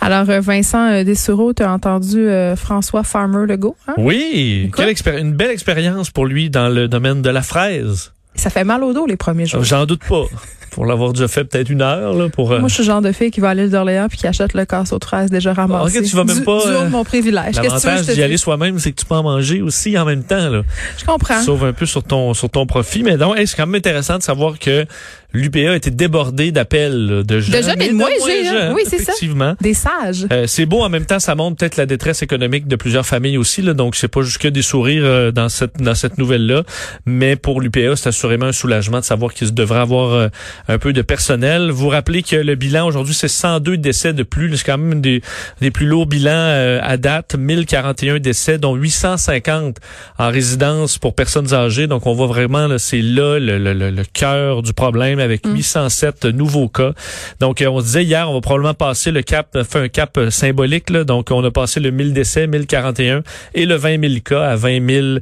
[0.00, 3.76] Alors, euh, Vincent euh, Dessureau, tu as entendu euh, François Farmer Legault.
[3.86, 3.94] Hein?
[3.98, 8.12] Oui, quelle une belle expérience pour lui dans le domaine de la fraise.
[8.34, 9.62] Ça fait mal au dos les premiers jours.
[9.62, 10.24] J'en doute pas.
[10.70, 12.14] pour l'avoir déjà fait peut-être une heure.
[12.14, 14.18] Là, pour, Moi, je suis le genre de fille qui va à l'île d'Orléans puis
[14.18, 15.98] qui achète le casse aux 13 déjà ramassé.
[15.98, 16.64] Ok, tu vas même pas.
[16.64, 17.56] Du, du mon privilège.
[17.56, 20.48] L'avantage d'y aller soi-même, c'est que tu peux en manger aussi en même temps.
[20.48, 20.62] Là.
[20.96, 21.42] Je comprends.
[21.42, 23.02] Sauve un peu sur ton sur ton profit.
[23.02, 24.86] Mais donc, c'est quand même intéressant de savoir que
[25.32, 27.60] l'UPA a été débordé d'appels de jeunes.
[27.60, 28.74] De jeunes et de moins jeunes.
[28.74, 29.12] Oui, c'est ça.
[29.60, 30.26] Des sages.
[30.32, 33.38] Euh, c'est beau en même temps, ça montre peut-être la détresse économique de plusieurs familles
[33.38, 33.62] aussi.
[33.62, 36.64] Là, donc, c'est pas juste que des sourires euh, dans cette dans cette nouvelle-là.
[37.06, 40.28] Mais pour l'UPA, c'est assurément un soulagement de savoir qu'il devrait avoir euh,
[40.68, 41.70] un peu de personnel.
[41.70, 44.56] Vous rappelez que le bilan aujourd'hui, c'est 102 décès de plus.
[44.56, 45.22] C'est quand même des,
[45.60, 47.36] des plus lourds bilans à date.
[47.38, 49.76] 1041 décès, dont 850
[50.18, 51.86] en résidence pour personnes âgées.
[51.86, 56.30] Donc, on voit vraiment, c'est là le, le, le cœur du problème avec 807 mm.
[56.30, 56.92] nouveaux cas.
[57.40, 59.88] Donc, euh, on se disait hier, on va probablement passer le cap, euh, faire un
[59.88, 60.90] cap euh, symbolique.
[60.90, 61.04] Là.
[61.04, 63.22] Donc, on a passé le 1000 décès, 1041
[63.54, 65.20] et le 20 000 cas à 20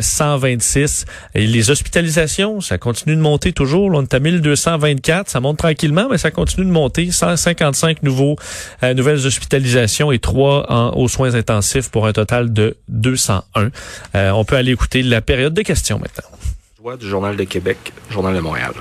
[0.00, 1.04] 126.
[1.34, 3.90] Et les hospitalisations, ça continue de monter toujours.
[3.90, 5.28] Là, on est à 1224.
[5.28, 7.10] Ça monte tranquillement, mais ça continue de monter.
[7.10, 8.36] 155 nouveaux,
[8.82, 13.70] nouvelles hospitalisations et 3 en, aux soins intensifs pour un total de 201.
[14.14, 16.96] on peut aller écouter la période de questions maintenant.
[16.96, 17.78] Du Journal de Québec,
[18.10, 18.72] Journal de Montréal.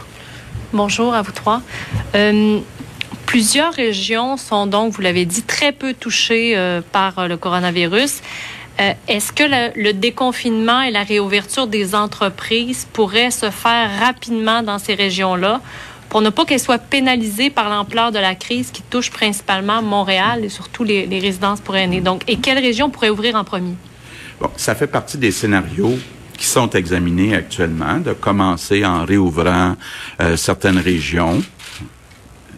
[0.74, 1.62] Bonjour à vous trois.
[2.16, 2.60] Euh,
[3.26, 8.22] plusieurs régions sont donc, vous l'avez dit, très peu touchées euh, par le coronavirus.
[8.80, 9.44] Euh, est-ce que
[9.76, 15.60] le, déconfinement et la réouverture des entreprises pourraient se faire rapidement dans ces régions-là
[16.08, 20.46] pour ne pas qu'elles soient pénalisées par l'ampleur de la crise qui touche principalement Montréal
[20.46, 22.00] et surtout les, résidences pour aînés?
[22.00, 23.76] Donc, et quelle région pourrait ouvrir en premier?
[24.40, 25.98] Bon, ça fait partie des scénarios
[26.42, 29.75] qui sont examinés actuellement, de commencer en réouvrant
[30.20, 31.44] euh, certaines régions,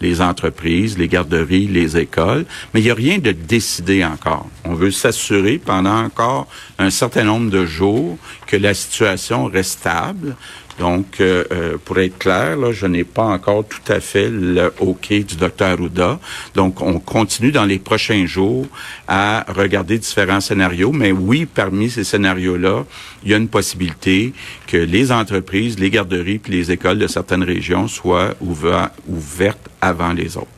[0.00, 4.48] les entreprises, les garderies, les écoles, mais il n'y a rien de décidé encore.
[4.64, 6.46] On veut s'assurer pendant encore
[6.78, 10.34] un certain nombre de jours que la situation reste stable,
[10.78, 15.08] donc, euh, euh, pour être clair, je n'ai pas encore tout à fait le OK
[15.10, 16.18] du docteur Arruda.
[16.54, 18.66] Donc, on continue dans les prochains jours
[19.06, 20.92] à regarder différents scénarios.
[20.92, 22.84] Mais oui, parmi ces scénarios-là,
[23.24, 24.32] il y a une possibilité
[24.66, 30.36] que les entreprises, les garderies puis les écoles de certaines régions soient ouvertes avant les
[30.36, 30.48] autres.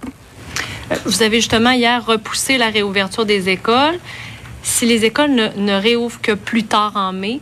[1.04, 3.98] Vous avez justement hier repoussé la réouverture des écoles.
[4.62, 7.40] Si les écoles ne réouvrent que plus tard en mai,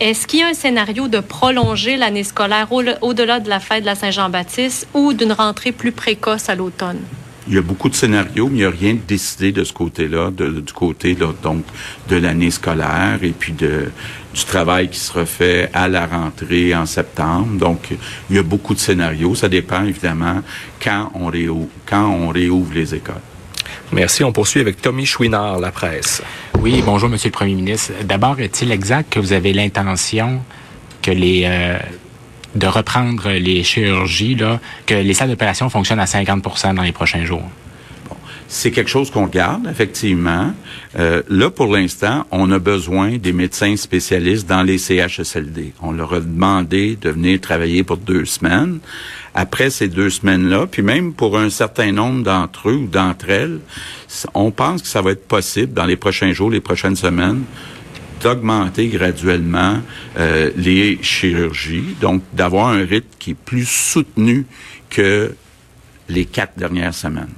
[0.00, 3.86] est-ce qu'il y a un scénario de prolonger l'année scolaire au-delà de la fête de
[3.86, 7.00] la Saint-Jean-Baptiste ou d'une rentrée plus précoce à l'automne?
[7.48, 9.72] Il y a beaucoup de scénarios, mais il n'y a rien de décidé de ce
[9.72, 11.64] côté-là, du côté donc
[12.08, 13.90] de l'année scolaire et puis du
[14.46, 17.58] travail qui sera fait à la rentrée en septembre.
[17.58, 17.88] Donc,
[18.28, 19.34] il y a beaucoup de scénarios.
[19.34, 20.42] Ça dépend évidemment
[20.80, 21.28] quand on
[22.28, 23.14] réouvre les écoles.
[23.92, 24.22] Merci.
[24.22, 26.22] On poursuit avec Tommy Chouinard, la presse.
[26.60, 27.92] Oui, bonjour, Monsieur le Premier ministre.
[28.04, 30.40] D'abord, est-il exact que vous avez l'intention
[31.00, 31.78] que les euh,
[32.54, 37.24] de reprendre les chirurgies, là, que les salles d'opération fonctionnent à 50% dans les prochains
[37.24, 37.48] jours?
[38.50, 40.54] C'est quelque chose qu'on garde, effectivement.
[40.98, 45.74] Euh, là, pour l'instant, on a besoin des médecins spécialistes dans les CHSLD.
[45.82, 48.78] On leur a demandé de venir travailler pour deux semaines.
[49.34, 53.60] Après ces deux semaines-là, puis même pour un certain nombre d'entre eux ou d'entre elles,
[54.32, 57.42] on pense que ça va être possible dans les prochains jours, les prochaines semaines,
[58.22, 59.76] d'augmenter graduellement
[60.18, 64.46] euh, les chirurgies, donc d'avoir un rythme qui est plus soutenu
[64.88, 65.34] que
[66.08, 67.28] les quatre dernières semaines.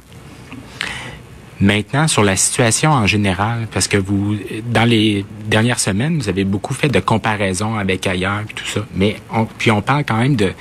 [1.61, 4.35] Maintenant, sur la situation en général, parce que vous,
[4.73, 8.81] dans les dernières semaines, vous avez beaucoup fait de comparaisons avec ailleurs et tout ça,
[8.95, 10.53] mais on, puis on parle quand même de,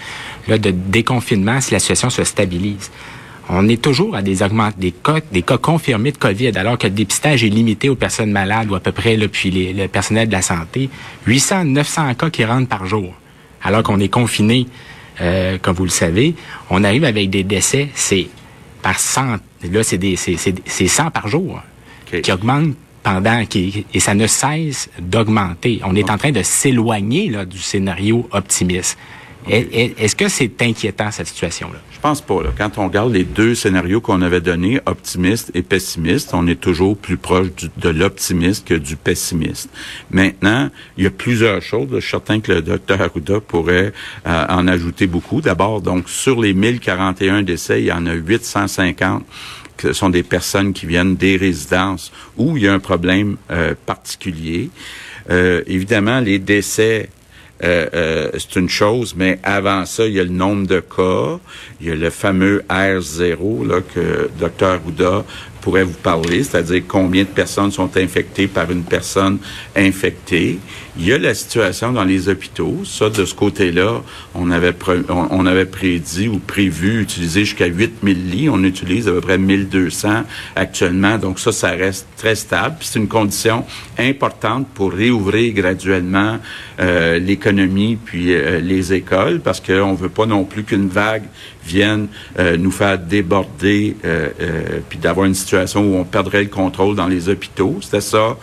[0.49, 2.91] là, de déconfinement si la situation se stabilise.
[3.47, 6.87] On est toujours à des augments, des cas, des cas confirmés de COVID, alors que
[6.87, 9.87] le dépistage est limité aux personnes malades ou à peu près, là, puis les, le
[9.87, 10.89] personnel de la santé.
[11.25, 13.13] 800, 900 cas qui rentrent par jour,
[13.63, 14.67] alors qu'on est confiné,
[15.21, 16.35] euh, comme vous le savez.
[16.69, 18.27] On arrive avec des décès, c'est
[18.81, 21.61] par 100 Là, c'est des, c'est, 100 par jour
[22.05, 25.81] qui augmentent pendant qui, et ça ne cesse d'augmenter.
[25.83, 28.97] On est en train de s'éloigner là, du scénario optimiste.
[29.47, 31.79] Est-ce que c'est inquiétant, cette situation-là?
[31.91, 32.43] Je pense pas.
[32.43, 32.49] Là.
[32.55, 36.95] Quand on regarde les deux scénarios qu'on avait donnés, optimiste et pessimiste, on est toujours
[36.97, 37.47] plus proche
[37.77, 39.69] de l'optimiste que du pessimiste.
[40.11, 41.87] Maintenant, il y a plusieurs choses.
[41.91, 43.93] Je suis certain que le docteur Arruda pourrait
[44.27, 45.41] euh, en ajouter beaucoup.
[45.41, 49.23] D'abord, donc, sur les 1041 décès, il y en a 850
[49.81, 53.75] ce sont des personnes qui viennent des résidences où il y a un problème euh,
[53.85, 54.69] particulier.
[55.29, 57.09] Euh, évidemment, les décès
[57.61, 61.39] euh, euh, c'est une chose, mais avant ça, il y a le nombre de cas,
[61.81, 64.79] il y a le fameux R0 là, que Dr.
[64.85, 65.25] Houda
[65.61, 69.39] pourrait vous parler, c'est-à-dire combien de personnes sont infectées par une personne
[69.75, 70.59] infectée.
[70.97, 72.81] Il y a la situation dans les hôpitaux.
[72.83, 74.01] Ça, de ce côté-là,
[74.35, 74.73] on avait,
[75.07, 78.49] on, avait prédit ou prévu utiliser jusqu'à 8000 lits.
[78.49, 80.23] On utilise à peu près 1200
[80.55, 81.17] actuellement.
[81.17, 82.77] Donc ça, ça reste très stable.
[82.81, 83.65] C'est une condition
[83.97, 86.39] importante pour réouvrir graduellement
[86.79, 91.23] euh, l'économie puis euh, les écoles parce qu'on veut pas non plus qu'une vague
[91.65, 92.07] vienne
[92.39, 93.95] euh, nous faire déborder
[94.89, 97.77] puis d'avoir une situation où on perdrait le contrôle dans les hôpitaux.
[97.81, 98.37] C'était ça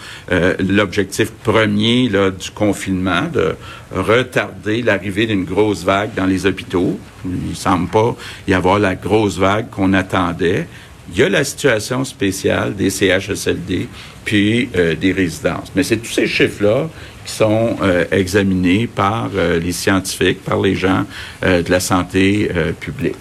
[0.59, 3.55] l'objectif premier du confinement, de
[3.95, 6.99] retarder l'arrivée d'une grosse vague dans les hôpitaux.
[7.25, 8.17] Il ne semble pas
[8.47, 10.67] y avoir la grosse vague qu'on attendait.
[11.13, 13.89] Il y a la situation spéciale des CHSLD
[14.25, 15.73] puis euh, des résidences.
[15.75, 16.89] Mais c'est tous ces chiffres-là
[17.25, 21.05] qui sont euh, examinés par euh, les scientifiques, par les gens
[21.43, 22.51] de la santé
[22.81, 23.17] publique.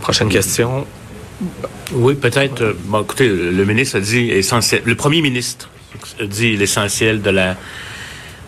[0.00, 0.86] Prochaine question.
[1.92, 2.76] Oui, peut-être.
[2.84, 4.82] Bon, écoutez, le ministre a dit essentiel.
[4.84, 5.70] Le premier ministre
[6.20, 7.56] a dit l'essentiel de la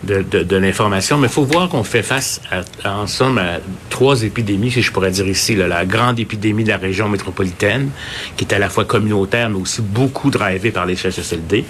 [0.03, 3.59] de, de, de l'information, mais il faut voir qu'on fait face à, en somme à
[3.89, 7.89] trois épidémies, si je pourrais dire ici, là, la grande épidémie de la région métropolitaine,
[8.37, 11.65] qui est à la fois communautaire, mais aussi beaucoup drivée par les CHSLD.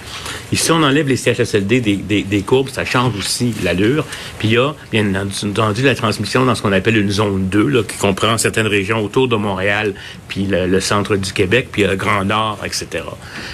[0.53, 4.05] Et on enlève les CHSLD des, des, des courbes, ça change aussi l'allure.
[4.39, 7.67] Puis il y a, bien entendu, la transmission dans ce qu'on appelle une zone 2,
[7.67, 9.93] là, qui comprend certaines régions autour de Montréal,
[10.27, 13.03] puis le, centre du Québec, puis le Grand Nord, etc.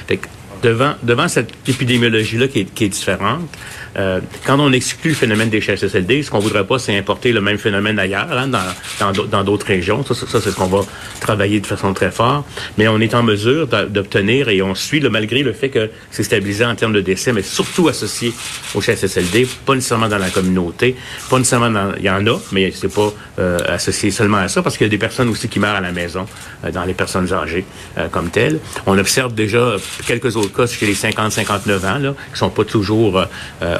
[0.07, 0.27] Fait que
[0.62, 3.50] devant, devant cette épidémiologie-là qui est, qui est différente,
[3.97, 7.41] euh, quand on exclut le phénomène des CHSLD, ce qu'on voudrait pas, c'est importer le
[7.41, 10.03] même phénomène ailleurs, hein, dans, dans, d'autres régions.
[10.05, 10.81] Ça, ça, c'est ce qu'on va
[11.19, 12.45] travailler de façon très fort.
[12.77, 16.23] Mais on est en mesure d'obtenir, et on suit, le, malgré le fait que c'est
[16.23, 18.33] stabilisé en termes de décès, mais surtout associé
[18.75, 20.95] aux CHSLD, pas nécessairement dans la communauté,
[21.29, 21.93] pas nécessairement dans...
[21.97, 24.89] Il y en a, mais c'est pas euh, associé seulement à ça, parce qu'il y
[24.89, 26.27] a des personnes aussi qui meurent à la maison,
[26.63, 27.65] euh, dans les personnes âgées
[28.11, 28.59] comme telles.
[28.85, 33.25] On observe déjà quelques autres cas chez les 50-59 ans, là, qui sont pas toujours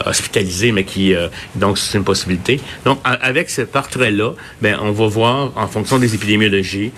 [0.10, 2.60] hospitalisés, mais qui euh, donc c'est une possibilité.
[2.86, 6.92] Donc avec ce portrait-là, ben on va voir en fonction des épidémiologies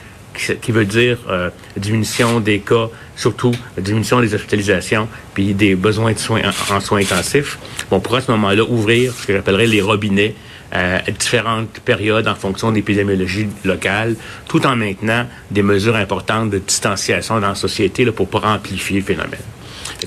[0.61, 6.19] qui veut dire euh, diminution des cas, surtout diminution des hospitalisations, puis des besoins de
[6.19, 6.41] soins
[6.71, 7.57] en, soins intensifs.
[7.91, 10.35] On pourra à ce moment-là ouvrir ce que j'appellerais les robinets
[10.71, 14.15] à différentes périodes en fonction d'épidémiologie locale,
[14.47, 18.99] tout en maintenant des mesures importantes de distanciation dans la société là, pour pas amplifier
[18.99, 19.39] le phénomène.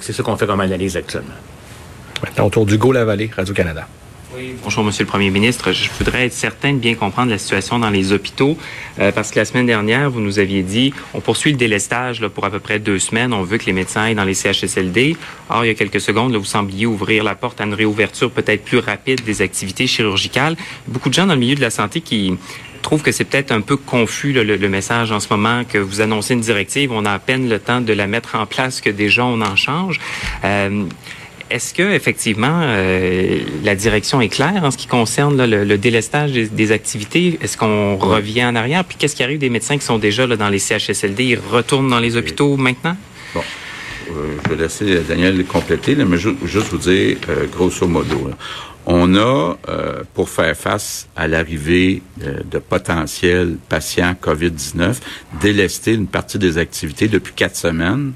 [0.01, 1.35] C'est ce qu'on fait comme analyse actuellement.
[2.23, 3.89] Maintenant, autour d'Hugo Lavallée, Radio-Canada.
[4.35, 5.73] Oui, bonjour, Monsieur le Premier ministre.
[5.73, 8.57] Je voudrais être certain de bien comprendre la situation dans les hôpitaux,
[8.99, 12.31] euh, parce que la semaine dernière, vous nous aviez dit, on poursuit le délestage là,
[12.31, 13.35] pour à peu près deux semaines.
[13.35, 15.17] On veut que les médecins aillent dans les CHSLD.
[15.51, 18.31] Or, il y a quelques secondes, là, vous sembliez ouvrir la porte à une réouverture
[18.31, 20.57] peut-être plus rapide des activités chirurgicales.
[20.87, 22.39] Beaucoup de gens dans le milieu de la santé qui
[22.81, 26.01] trouvent que c'est peut-être un peu confus le, le, message en ce moment que vous
[26.01, 28.91] annoncez une directive, on a à peine le temps de la mettre en place que
[28.91, 30.01] déjà on en change.
[30.45, 30.87] Euh,
[31.53, 36.73] est-ce que effectivement euh, la direction est claire en ce qui concerne le, délestage des,
[36.73, 37.39] activités?
[37.43, 38.85] Est-ce qu'on revient en arrière?
[38.85, 41.91] Puis qu'est-ce qui arrive des médecins qui sont déjà là, dans les CHSLD Ils retournent
[41.91, 42.97] dans les hôpitaux maintenant?
[43.35, 43.43] Bon.
[44.11, 48.31] Euh, je vais laisser Daniel compléter, mais juste vous dire, euh, grosso modo,
[48.87, 49.57] on a,
[50.15, 54.97] pour faire face à l'arrivée de potentiels patients COVID-19,
[55.41, 58.13] délesté une partie des activités depuis quatre semaines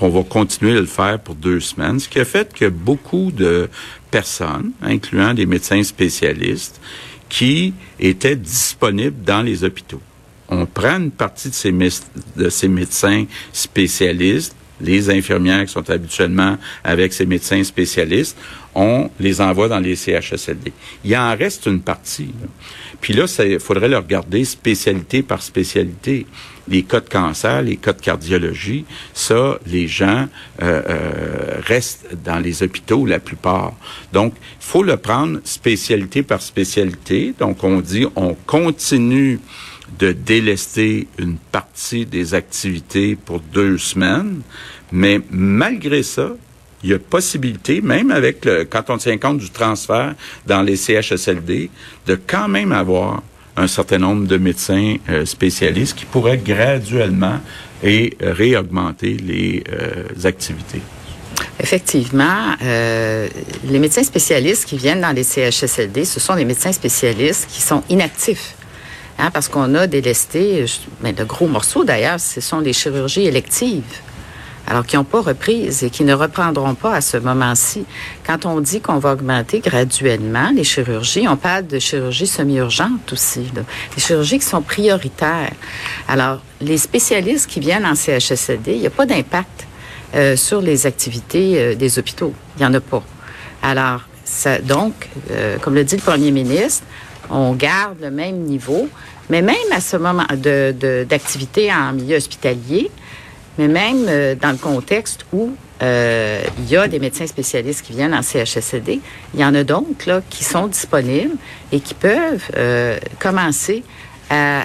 [0.00, 3.30] on va continuer à le faire pour deux semaines, ce qui a fait que beaucoup
[3.30, 3.68] de
[4.10, 6.80] personnes, incluant des médecins spécialistes,
[7.28, 10.00] qui étaient disponibles dans les hôpitaux.
[10.48, 17.26] On prend une partie de ces médecins spécialistes, les infirmières qui sont habituellement avec ces
[17.26, 18.36] médecins spécialistes,
[18.74, 20.72] on les envoie dans les CHSLD.
[21.04, 22.34] Il en reste une partie.
[23.00, 26.26] Puis là, il faudrait le regarder spécialité par spécialité
[26.68, 30.26] les cas de cancer, les cas de cardiologie, ça, les gens
[30.62, 33.74] euh, euh, restent dans les hôpitaux la plupart.
[34.12, 37.34] Donc, il faut le prendre spécialité par spécialité.
[37.38, 39.38] Donc, on dit, on continue
[39.98, 44.42] de délester une partie des activités pour deux semaines,
[44.92, 46.30] mais malgré ça,
[46.82, 50.14] il y a possibilité, même avec quand on tient compte du transfert
[50.46, 51.70] dans les CHSLD,
[52.06, 53.22] de quand même avoir
[53.56, 57.40] un certain nombre de médecins euh, spécialistes qui pourraient graduellement
[57.82, 60.82] et réaugmenter les euh, activités.
[61.58, 63.28] Effectivement, euh,
[63.64, 67.82] les médecins spécialistes qui viennent dans les CHSLD, ce sont des médecins spécialistes qui sont
[67.88, 68.54] inactifs.
[69.18, 70.66] Hein, parce qu'on a délesté,
[71.02, 73.82] mais de gros morceaux d'ailleurs, ce sont les chirurgies électives
[74.66, 77.84] alors qui n'ont pas reprise et qui ne reprendront pas à ce moment-ci.
[78.26, 83.44] Quand on dit qu'on va augmenter graduellement les chirurgies, on parle de chirurgies semi-urgentes aussi,
[83.54, 83.62] là.
[83.94, 85.52] des chirurgies qui sont prioritaires.
[86.08, 89.66] Alors, les spécialistes qui viennent en CHSLD, il n'y a pas d'impact
[90.14, 92.34] euh, sur les activités euh, des hôpitaux.
[92.56, 93.02] Il n'y en a pas.
[93.62, 94.94] Alors, ça, donc,
[95.30, 96.84] euh, comme le dit le premier ministre,
[97.30, 98.88] on garde le même niveau,
[99.30, 102.90] mais même à ce moment de, de- d'activité en milieu hospitalier,
[103.58, 105.50] mais même euh, dans le contexte où
[105.82, 109.00] euh, il y a des médecins spécialistes qui viennent en CHSLD,
[109.34, 111.36] il y en a d'autres là, qui sont disponibles
[111.72, 113.82] et qui peuvent euh, commencer
[114.30, 114.64] à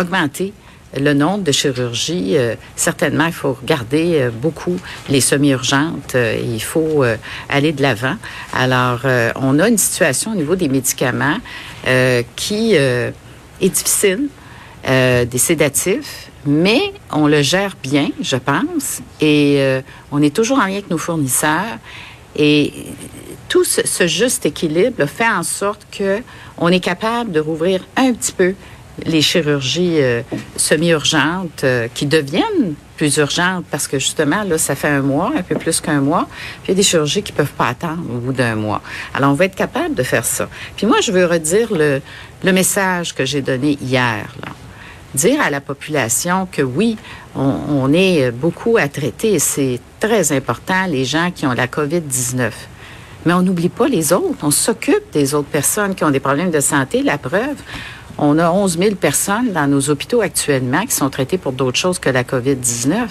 [0.00, 0.52] augmenter
[0.98, 2.36] le nombre de chirurgies.
[2.36, 6.14] Euh, certainement, il faut regarder euh, beaucoup les semi-urgentes.
[6.14, 7.16] euh, il faut euh,
[7.48, 8.16] aller de l'avant.
[8.52, 9.00] Alors,
[9.36, 11.38] on a une situation au niveau des médicaments
[12.36, 13.12] qui est
[13.60, 14.28] difficile,
[14.86, 16.80] des sédatifs, mais
[17.10, 19.80] on le gère bien, je pense, et
[20.10, 21.78] on est toujours en lien avec nos fournisseurs.
[22.36, 22.72] Et
[23.48, 26.22] tout ce, juste équilibre fait en sorte que
[26.58, 28.54] on est capable de rouvrir un petit peu
[29.04, 30.22] les chirurgies euh,
[30.56, 35.42] semi-urgentes euh, qui deviennent plus urgentes parce que justement, là, ça fait un mois, un
[35.42, 36.28] peu plus qu'un mois.
[36.62, 38.82] Puis il y a des chirurgies qui peuvent pas attendre au bout d'un mois.
[39.14, 40.48] Alors, on va être capable de faire ça.
[40.76, 42.00] Puis moi, je veux redire le,
[42.52, 44.26] message que j'ai donné hier.
[45.14, 46.96] Dire à la population que oui,
[47.34, 52.50] on, est beaucoup à traiter c'est très important, les gens qui ont la COVID-19.
[53.24, 54.38] Mais on n'oublie pas les autres.
[54.42, 57.02] On s'occupe des autres personnes qui ont des problèmes de santé.
[57.02, 57.56] La preuve,
[58.18, 61.98] on a 11 000 personnes dans nos hôpitaux actuellement qui sont traitées pour d'autres choses
[61.98, 63.08] que la COVID-19.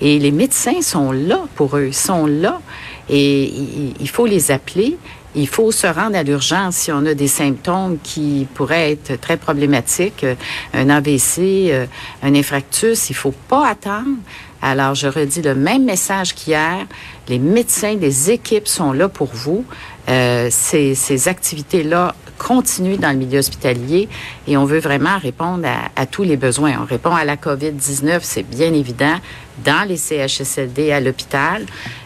[0.00, 1.86] Et les médecins sont là pour eux.
[1.88, 2.60] Ils sont là.
[3.08, 3.52] Et
[4.00, 4.98] il faut les appeler.
[5.34, 9.36] Il faut se rendre à l'urgence si on a des symptômes qui pourraient être très
[9.36, 10.34] problématiques, euh,
[10.72, 11.38] un AVC,
[11.70, 11.86] euh,
[12.22, 13.10] un infarctus.
[13.10, 14.16] Il faut pas attendre.
[14.62, 16.86] Alors, je redis le même message qu'hier.
[17.28, 19.66] Les médecins, les équipes sont là pour vous.
[20.08, 24.08] Euh, ces, ces activités-là continuent dans le milieu hospitalier
[24.46, 26.74] et on veut vraiment répondre à, à tous les besoins.
[26.80, 29.16] On répond à la COVID-19, c'est bien évident,
[29.64, 31.64] dans les CHSLD, à l'hôpital,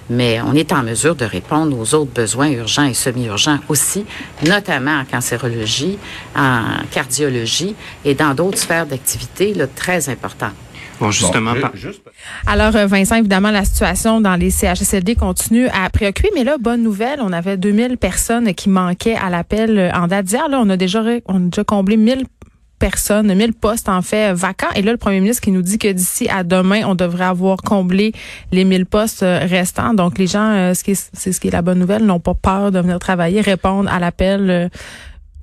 [0.09, 4.05] mais on est en mesure de répondre aux autres besoins urgents et semi-urgents aussi,
[4.47, 5.99] notamment en cancérologie,
[6.37, 10.55] en cardiologie et dans d'autres sphères d'activité très importantes.
[11.01, 12.03] Bon, justement, Bon, juste-
[12.47, 16.83] Alors, euh, Vincent, évidemment, la situation dans les CHSLD continue à préoccuper, mais là, bonne
[16.83, 20.49] nouvelle, on avait 2000 personnes qui manquaient à l'appel euh, en date d'hier.
[20.49, 22.25] Là, on a déjà, on a déjà comblé 1000
[22.79, 24.71] personnes, 1000 postes en fait vacants.
[24.75, 27.59] Et là, le premier ministre qui nous dit que d'ici à demain, on devrait avoir
[27.59, 28.13] comblé
[28.53, 29.93] les 1000 postes euh, restants.
[29.95, 32.21] Donc, les gens, euh, ce qui est, c'est ce qui est la bonne nouvelle, n'ont
[32.21, 34.71] pas peur de venir travailler, répondre à l'appel.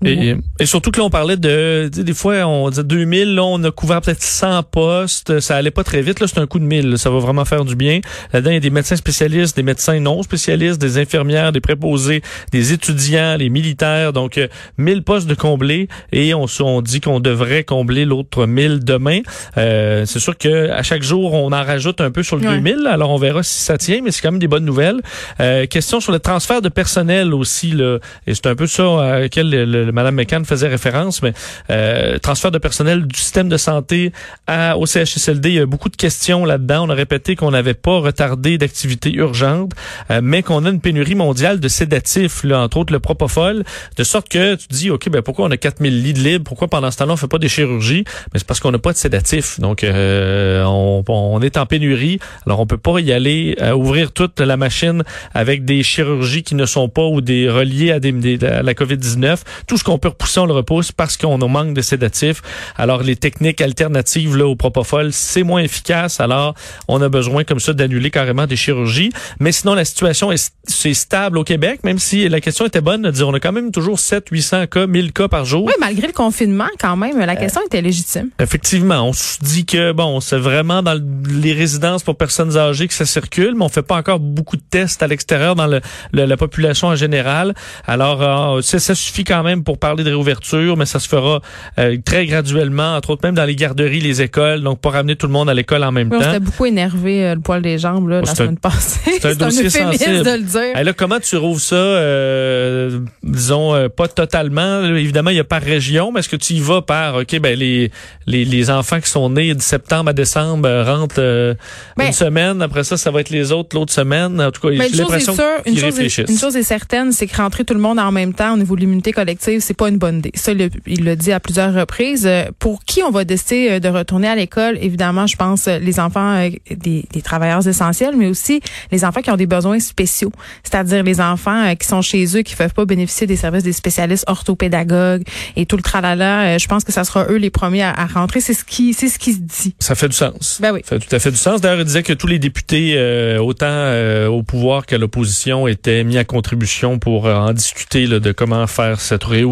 [0.06, 3.44] Euh, Et, et surtout que là, on parlait de, des fois, on disait 2000, là,
[3.44, 6.60] on a couvert peut-être 100 postes, ça allait pas très vite, là, c'est un coup
[6.60, 8.00] de 1000, là, ça va vraiment faire du bien.
[8.34, 12.22] Là-dedans, il y a des médecins spécialistes, des médecins non spécialistes, des infirmières, des préposés,
[12.52, 17.20] des étudiants, les militaires, donc euh, 1000 postes de combler et on, on dit qu'on
[17.20, 19.20] devrait combler l'autre 1000 demain.
[19.58, 22.56] Euh, c'est sûr que à chaque jour, on en rajoute un peu sur le Ouais.
[22.62, 25.02] 2000, alors on verra si ça tient, mais c'est quand même des bonnes nouvelles.
[25.40, 28.84] Euh, question sur le transfert de personnel aussi, là, et c'est un peu ça
[29.16, 31.34] à laquelle le, Mme McCann faisait référence, mais
[31.70, 34.12] euh, transfert de personnel du système de santé
[34.48, 36.86] à, au CHSLD, il y a beaucoup de questions là-dedans.
[36.88, 39.72] On a répété qu'on n'avait pas retardé d'activités urgentes,
[40.12, 43.64] euh, mais qu'on a une pénurie mondiale de sédatifs, entre autres le propofol,
[43.96, 46.46] de sorte que tu dis, OK, ben pourquoi on a 4000 lits de libres?
[46.46, 48.04] Pourquoi pendant ce temps-là, on fait pas des chirurgies?
[48.34, 49.60] Mais c'est parce qu'on n'a pas de sédatifs.
[49.60, 52.20] Donc, euh, on, est en pénurie.
[52.46, 55.04] Alors, on peut pas y aller ouvrir toute la machine
[55.34, 59.40] avec des chirurgies qui ne sont pas ou des reliées à, des, la COVID-19.
[59.68, 62.42] Tout ce qu'on peut repousser, on le repousse parce qu'on a manque de sédatifs.
[62.78, 66.20] Alors, les techniques alternatives là, au propofol, c'est moins efficace.
[66.20, 66.56] Alors,
[66.88, 69.12] on a besoin comme ça d'annuler carrément des chirurgies.
[69.40, 73.12] Mais sinon, la situation est, c'est stable au Québec, même si la question était bonne
[73.28, 75.66] on a quand même toujours 7 800 cas, 1000 cas par jour.
[75.66, 78.30] Oui, malgré le confinement, quand même, la question était légitime.
[78.40, 81.04] Effectivement, on se dit que bon, c'est vraiment dans le-
[81.42, 84.62] les résidences pour personnes âgées que ça circule, mais on fait pas encore beaucoup de
[84.70, 85.82] tests à l'extérieur dans le-
[86.12, 87.54] le- la population en général.
[87.86, 88.22] Alors,
[88.58, 91.42] euh, ça, ça suffit quand même pour parler de réouverture, mais ça se fera
[91.78, 95.28] euh, très graduellement, entre autres même dans les garderies, les écoles, donc pas ramener tout
[95.28, 96.28] le monde à l'école en même Oui, on temps.
[96.28, 99.00] s'était beaucoup énervé euh, le poil des jambes là, Oh, la un- semaine passée.
[99.20, 100.24] c'est un dossier sensible.
[100.24, 100.78] de le dire.
[100.78, 104.84] Hey, là, comment tu rouvres ça, euh, disons, euh, pas totalement.
[104.86, 107.58] Évidemment, il y a par région, mais est-ce que tu y vas par, OK, ben
[107.60, 107.92] les,
[108.26, 111.54] les, les enfants qui sont nés de septembre à décembre rentrent euh,
[111.98, 114.40] Ben- une semaine, après ça, ça va être les autres l'autre semaine.
[114.42, 116.30] En tout cas, j'ai est l'impression qu'ils est, réfléchissent.
[116.30, 118.76] une chose est certaine, c'est que rentrer tout le monde en même temps au niveau
[118.76, 120.32] de l'immunité collective, c'est pas une bonne idée.
[120.36, 120.52] Ça,
[120.86, 122.30] il l'a dit à plusieurs reprises.
[122.60, 124.78] Pour qui on va décider de retourner à l'école?
[124.82, 128.62] Évidemment, je pense les enfants des, des travailleurs essentiels, mais aussi
[128.92, 130.32] les enfants qui ont des besoins spéciaux,
[130.64, 133.74] c'est-à-dire les enfants qui sont chez eux, qui ne peuvent pas bénéficier des services des
[133.74, 135.24] spécialistes orthopédagogues
[135.56, 136.58] et tout le tralala.
[136.58, 138.42] Je pense que ça sera eux les premiers à, rentrer.
[138.42, 139.76] C'est ce qui, c'est ce qui se dit.
[139.80, 140.60] Ça fait du sens.
[140.62, 140.82] Ben oui.
[140.84, 141.62] Ça fait tout à fait du sens.
[141.62, 146.04] D'ailleurs, il disait que tous les députés, euh, autant euh, au pouvoir qu'à l'opposition, étaient
[146.04, 149.47] mis à contribution pour euh, en discuter de comment faire cette réouverture.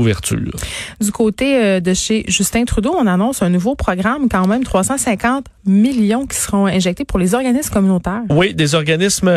[1.00, 6.28] Du côté de chez Justin Trudeau, on annonce un nouveau programme, quand même 350 millions
[6.28, 8.22] qui seront injectés pour les organismes communautaires.
[8.30, 9.34] Oui, des organismes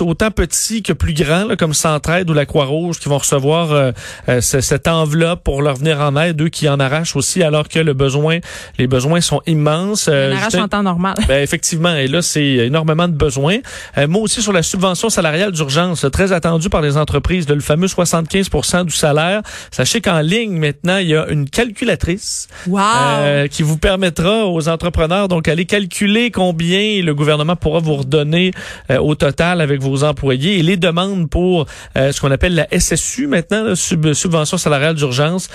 [0.00, 3.92] autant petits que plus grands, comme Centraide ou la Croix-Rouge, qui vont recevoir
[4.40, 7.94] cette enveloppe pour leur venir en aide, eux qui en arrachent aussi, alors que le
[7.94, 8.38] besoin,
[8.78, 10.08] les besoins sont immenses.
[10.08, 11.14] Euh, arrache en temps normal.
[11.28, 13.58] Ben, effectivement, et là, c'est énormément de besoins.
[13.98, 17.88] Euh, moi aussi, sur la subvention salariale d'urgence, très attendu par les entreprises, le fameux
[17.88, 19.42] 75 du salaire.
[19.70, 25.28] Sachez qu'en ligne, maintenant, il y a une calculatrice euh, qui vous permettra aux entrepreneurs,
[25.28, 28.52] donc, aller calculer combien le gouvernement pourra vous redonner
[28.90, 31.66] euh, au total avec vos employés et les demandes pour
[31.96, 33.74] ce qu'on appelle la SSU maintenant, la
[34.14, 35.48] subvention salariale d'urgence.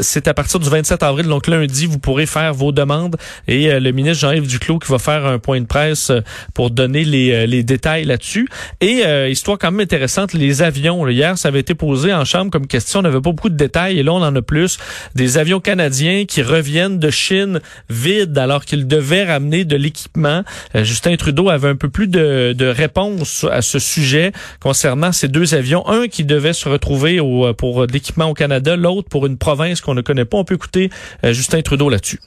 [0.00, 3.16] c'est à partir du 27 avril, donc lundi, vous pourrez faire vos demandes
[3.48, 6.20] et le ministre Jean-Yves Duclos qui va faire un point de presse euh,
[6.54, 8.48] pour donner les, euh, les détails là-dessus.
[8.80, 11.06] Et euh, histoire quand même intéressante, les avions.
[11.08, 13.00] hier, ça avait été posé en chambre comme question.
[13.00, 14.78] On n'avait pas beaucoup de détails et là, on en a plus.
[15.14, 20.42] Des avions canadiens qui reviennent de Chine vides alors qu'ils devaient ramener de l'équipement.
[20.74, 22.74] Justin Trudeau avait un peu plus de, de
[23.50, 25.86] à ce sujet concernant ces deux avions.
[25.88, 29.94] Un qui devait se retrouver au, pour l'équipement au Canada, l'autre pour une province qu'on
[29.94, 30.38] ne connaît pas.
[30.38, 30.90] On peut écouter
[31.22, 32.20] Justin Trudeau là-dessus.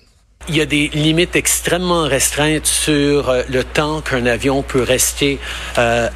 [0.49, 5.39] Il y a des limites extrêmement restreintes sur euh, le temps qu'un avion peut rester
[5.77, 6.09] euh, euh,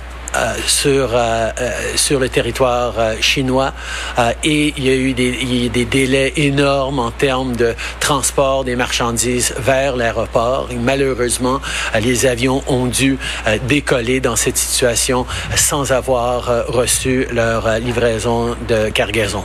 [0.68, 3.74] sur euh, euh, sur le territoire chinois
[4.44, 7.74] et il y a eu des, il y a des délais énormes en termes de
[8.00, 11.60] transport des marchandises vers l'aéroport malheureusement
[12.00, 13.18] les avions ont dû
[13.68, 15.26] décoller dans cette situation
[15.56, 19.44] sans avoir reçu leur livraison de cargaison.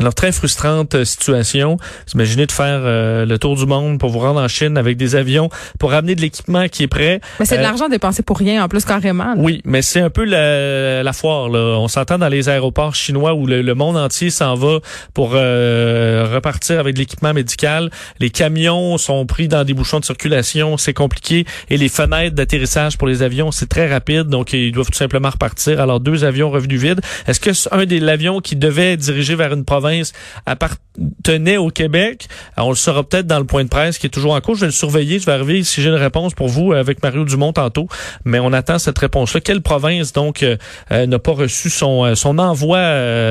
[0.00, 1.76] Alors, très frustrante euh, situation.
[2.14, 5.14] Imaginez de faire euh, le tour du monde pour vous rendre en Chine avec des
[5.14, 7.20] avions, pour ramener de l'équipement qui est prêt.
[7.38, 9.34] Mais c'est de euh, l'argent dépensé pour rien, en plus, carrément.
[9.36, 11.48] Oui, mais c'est un peu la, la foire.
[11.48, 11.78] Là.
[11.78, 14.78] On s'entend dans les aéroports chinois où le, monde entier s'en va
[15.14, 17.90] pour repartir avec de l'équipement médical.
[18.20, 21.44] Les camions sont pris dans des bouchons de circulation, c'est compliqué.
[21.70, 25.30] Et les fenêtres d'atterrissage pour les avions, c'est très rapide, donc ils doivent tout simplement
[25.30, 25.80] repartir.
[25.80, 27.00] Alors, deux avions revenus vides.
[27.26, 29.83] Est-ce que un des l'avion qui devait diriger vers une province
[30.46, 32.28] appartenait au Québec.
[32.56, 34.54] on le saura peut-être dans le point de presse qui est toujours en cours.
[34.54, 35.18] Je vais le surveiller.
[35.18, 37.88] Je vais arriver si j'ai une réponse pour vous avec Mario Dumont tantôt.
[38.24, 39.40] Mais on attend cette réponse-là.
[39.40, 40.56] Quelle province, donc, euh,
[40.92, 42.78] euh, n'a pas reçu son, euh, son envoi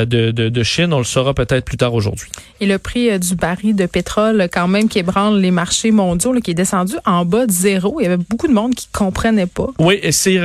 [0.05, 0.93] de, de, de, Chine?
[0.93, 2.29] On le saura peut-être plus tard aujourd'hui.
[2.59, 6.51] Et le prix du baril de pétrole, quand même, qui ébranle les marchés mondiaux, qui
[6.51, 7.99] est descendu en bas de zéro.
[7.99, 9.67] Il y avait beaucoup de monde qui comprenait pas.
[9.79, 10.39] Oui, et c'est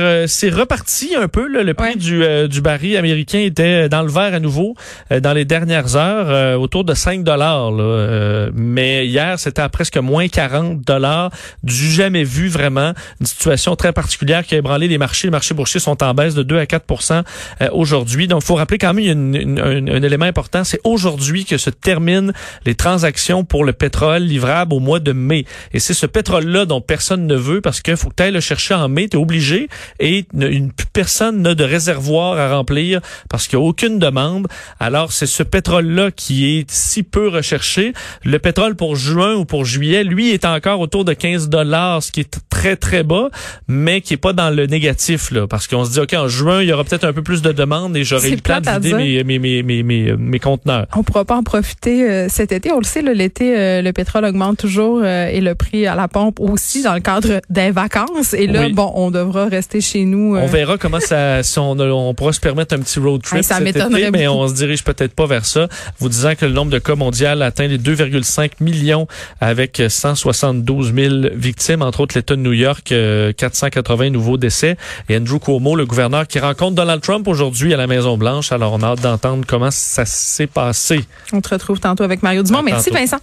[0.49, 1.47] reparti un peu.
[1.47, 4.75] le prix du, du baril américain était dans le vert à nouveau
[5.09, 5.98] dans les dernières heures.
[5.99, 7.71] Euh, autour de 5 dollars.
[7.79, 11.31] Euh, mais hier, c'était à presque moins 40 dollars.
[11.63, 12.93] Du jamais vu vraiment.
[13.19, 15.27] Une situation très particulière qui a ébranlé les marchés.
[15.27, 17.23] Les marchés boursiers sont en baisse de 2 à 4%
[17.61, 18.27] euh, aujourd'hui.
[18.27, 20.63] Donc, il faut rappeler quand même, il y a un élément important.
[20.63, 22.31] C'est aujourd'hui que se terminent
[22.65, 25.45] les transactions pour le pétrole livrable au mois de mai.
[25.73, 28.39] Et c'est ce pétrole-là dont personne ne veut parce qu'il faut que tu ailles le
[28.39, 29.07] chercher en mai.
[29.09, 29.69] Tu es obligé.
[29.99, 34.47] Et une, personne n'a de réservoir à remplir parce qu'il n'y a aucune demande.
[34.79, 37.93] Alors, c'est ce pétrole là qui est si peu recherché.
[38.23, 42.11] Le pétrole pour juin ou pour juillet, lui, est encore autour de 15 dollars, ce
[42.11, 43.29] qui est très, très bas,
[43.67, 45.47] mais qui est pas dans le négatif, là.
[45.47, 47.51] Parce qu'on se dit, OK, en juin, il y aura peut-être un peu plus de
[47.51, 50.85] demandes et j'aurai le temps de vider mes, mes, mes, mes, mes, mes, conteneurs.
[50.95, 52.71] On pourra pas en profiter euh, cet été.
[52.71, 56.07] On le sait, l'été, euh, le pétrole augmente toujours euh, et le prix à la
[56.07, 58.33] pompe aussi dans le cadre des vacances.
[58.33, 60.37] Et là, bon, on devra rester chez nous.
[60.37, 63.67] On verra comment ça, si on, on pourra se permettre un petit road trip cet
[63.67, 65.67] été, mais on se dirige peut-être pas vers ça
[65.99, 69.07] vous disant que le nombre de cas mondial atteint les 2,5 millions
[69.41, 72.93] avec 172 000 victimes, entre autres l'État de New York,
[73.37, 74.77] 480 euh, nouveaux décès.
[75.09, 78.51] Et Andrew Cuomo, le gouverneur, qui rencontre Donald Trump aujourd'hui à la Maison-Blanche.
[78.51, 81.05] Alors, on a hâte d'entendre comment ça s'est passé.
[81.33, 82.63] On te retrouve tantôt avec Mario Dumont.
[82.63, 83.19] Merci, Vincent.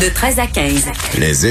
[0.00, 0.86] De 13 à 15.
[1.18, 1.46] Les